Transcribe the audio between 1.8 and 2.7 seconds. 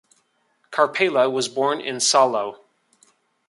Salo.